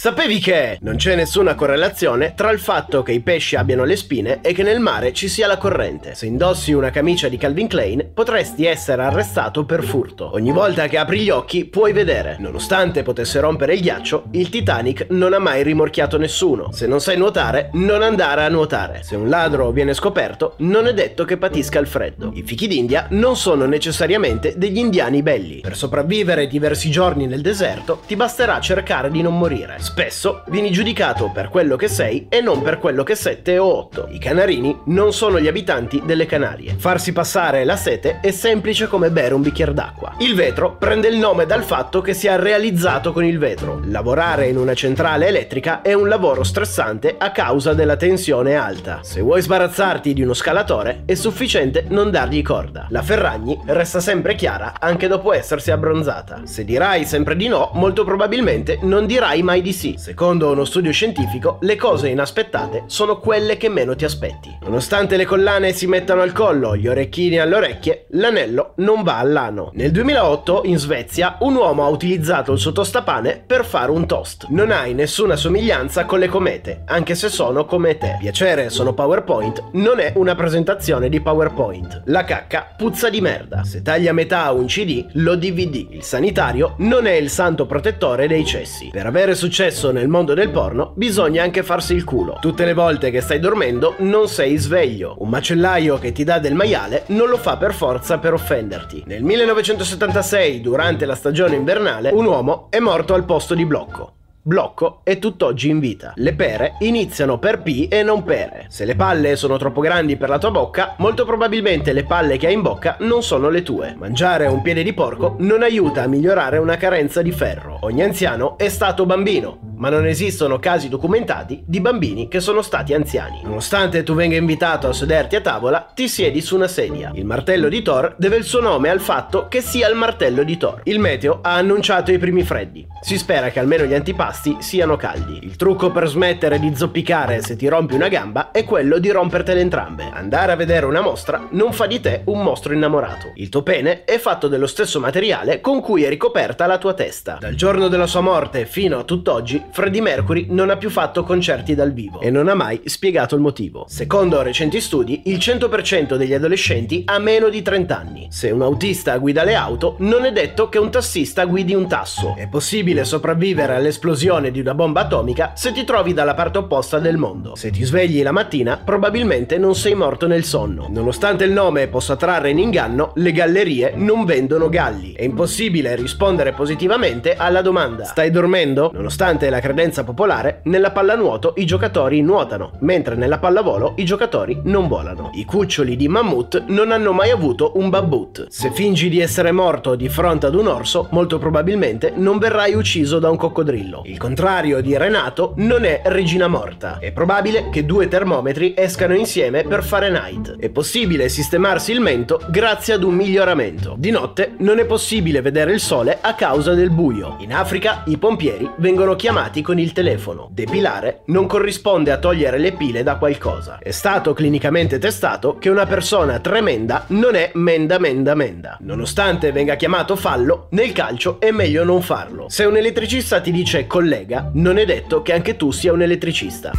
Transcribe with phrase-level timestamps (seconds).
[0.00, 4.40] Sapevi che non c'è nessuna correlazione tra il fatto che i pesci abbiano le spine
[4.40, 6.14] e che nel mare ci sia la corrente?
[6.14, 10.30] Se indossi una camicia di Calvin Klein, potresti essere arrestato per furto.
[10.32, 12.36] Ogni volta che apri gli occhi puoi vedere.
[12.38, 16.72] Nonostante potesse rompere il ghiaccio, il Titanic non ha mai rimorchiato nessuno.
[16.72, 19.02] Se non sai nuotare, non andare a nuotare.
[19.02, 22.30] Se un ladro viene scoperto, non è detto che patisca il freddo.
[22.32, 25.60] I fichi d'India non sono necessariamente degli indiani belli.
[25.60, 29.88] Per sopravvivere diversi giorni nel deserto, ti basterà cercare di non morire.
[29.90, 34.06] Spesso vieni giudicato per quello che sei e non per quello che sette o otto.
[34.12, 36.76] I canarini non sono gli abitanti delle Canarie.
[36.78, 40.14] Farsi passare la sete è semplice come bere un bicchiere d'acqua.
[40.20, 43.80] Il vetro prende il nome dal fatto che sia realizzato con il vetro.
[43.86, 49.00] Lavorare in una centrale elettrica è un lavoro stressante a causa della tensione alta.
[49.02, 52.86] Se vuoi sbarazzarti di uno scalatore, è sufficiente non dargli corda.
[52.90, 56.42] La Ferragni resta sempre chiara anche dopo essersi abbronzata.
[56.44, 59.94] Se dirai sempre di no, molto probabilmente non dirai mai di sì.
[59.98, 64.56] Secondo uno studio scientifico, le cose inaspettate sono quelle che meno ti aspetti.
[64.62, 69.70] Nonostante le collane si mettano al collo, gli orecchini alle orecchie, l'anello non va all'ano.
[69.74, 74.46] Nel 2008, in Svezia, un uomo ha utilizzato il suo tostapane per fare un toast.
[74.48, 78.16] Non hai nessuna somiglianza con le comete, anche se sono come te.
[78.18, 82.02] Piacere sono PowerPoint, non è una presentazione di PowerPoint.
[82.06, 83.62] La cacca puzza di merda.
[83.64, 85.86] Se taglia a metà un CD, lo DVD.
[85.90, 88.88] Il sanitario non è il santo protettore dei cessi.
[88.90, 89.58] Per avere successo
[89.92, 92.38] nel mondo del porno, bisogna anche farsi il culo.
[92.40, 95.16] Tutte le volte che stai dormendo, non sei sveglio.
[95.18, 99.02] Un macellaio che ti dà del maiale non lo fa per forza per offenderti.
[99.04, 104.19] Nel 1976, durante la stagione invernale, un uomo è morto al posto di blocco.
[104.42, 106.14] Blocco è tutt'oggi in vita.
[106.16, 108.64] Le pere iniziano per P e non pere.
[108.70, 112.46] Se le palle sono troppo grandi per la tua bocca, molto probabilmente le palle che
[112.46, 113.94] hai in bocca non sono le tue.
[113.98, 117.80] Mangiare un piede di porco non aiuta a migliorare una carenza di ferro.
[117.82, 122.94] Ogni anziano è stato bambino, ma non esistono casi documentati di bambini che sono stati
[122.94, 123.40] anziani.
[123.42, 127.10] Nonostante tu venga invitato a sederti a tavola, ti siedi su una sedia.
[127.14, 130.56] Il martello di Thor deve il suo nome al fatto che sia il martello di
[130.56, 130.82] Thor.
[130.84, 132.86] Il meteo ha annunciato i primi freddi.
[133.00, 135.40] Si spera che almeno gli antipasti siano caldi.
[135.42, 139.60] Il trucco per smettere di zoppicare se ti rompi una gamba è quello di rompertele
[139.60, 140.10] entrambe.
[140.12, 143.32] Andare a vedere una mostra non fa di te un mostro innamorato.
[143.36, 147.38] Il tuo pene è fatto dello stesso materiale con cui è ricoperta la tua testa.
[147.40, 151.74] Dal giorno della sua morte fino a tutt'oggi, Freddie Mercury non ha più fatto concerti
[151.74, 153.84] dal vivo e non ha mai spiegato il motivo.
[153.88, 158.26] Secondo recenti studi, il 100% degli adolescenti ha meno di 30 anni.
[158.30, 162.34] Se un autista guida le auto, non è detto che un tassista guidi un tasso.
[162.36, 167.16] È possibile sopravvivere all'esplosione di una bomba atomica se ti trovi dalla parte opposta del
[167.16, 167.54] mondo.
[167.54, 170.88] Se ti svegli la mattina, probabilmente non sei morto nel sonno.
[170.90, 175.12] Nonostante il nome possa trarre in inganno, le gallerie non vendono galli.
[175.12, 178.90] È impossibile rispondere positivamente alla domanda: stai dormendo?
[178.92, 184.88] Nonostante la credenza popolare, nella pallanuoto i giocatori nuotano, mentre nella pallavolo i giocatori non
[184.88, 185.30] volano.
[185.34, 188.46] I cuccioli di mammut non hanno mai avuto un babbut.
[188.48, 193.18] Se fingi di essere morto di fronte ad un orso, molto probabilmente non verrai ucciso
[193.18, 194.02] da un coccodrillo.
[194.04, 196.98] Il contrario di Renato non è Regina Morta.
[196.98, 200.56] È probabile che due termometri escano insieme per Fahrenheit.
[200.58, 203.94] È possibile sistemarsi il mento grazie ad un miglioramento.
[203.98, 207.36] Di notte non è possibile vedere il sole a causa del buio.
[207.40, 210.48] In Africa i pompieri vengono chiamati con il telefono.
[210.52, 213.78] Depilare non corrisponde a togliere le pile da qualcosa.
[213.78, 218.78] È stato clinicamente testato che una persona tremenda non è menda menda menda.
[218.82, 222.48] Nonostante venga chiamato fallo, nel calcio è meglio non farlo.
[222.48, 226.70] Se un elettricista ti dice collega, non è detto che anche tu sia un elettricista.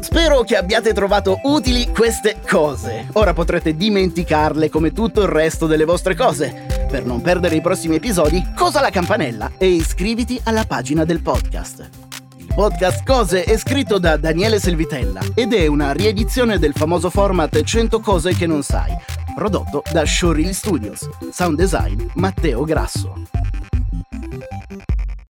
[0.00, 3.08] Spero che abbiate trovato utili queste cose.
[3.12, 6.77] Ora potrete dimenticarle come tutto il resto delle vostre cose.
[6.88, 11.86] Per non perdere i prossimi episodi, cosa la campanella e iscriviti alla pagina del podcast.
[12.38, 17.62] Il podcast Cose è scritto da Daniele Selvitella ed è una riedizione del famoso format
[17.62, 18.96] 100 cose che non sai,
[19.34, 21.06] prodotto da Showreel Studios.
[21.30, 23.37] Sound design Matteo Grasso.